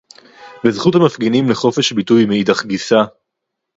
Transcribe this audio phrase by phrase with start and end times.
[0.67, 3.01] וזכות המפגינים לחופש ביטוי מאידך גיסא